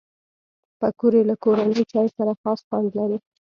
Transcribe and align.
پکورې 0.79 1.21
له 1.29 1.35
کورني 1.43 1.83
چای 1.91 2.07
سره 2.17 2.31
خاص 2.41 2.59
خوند 2.67 2.89
لري 2.97 3.17